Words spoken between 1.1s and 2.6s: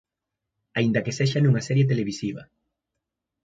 sexa nunha serie televisiva.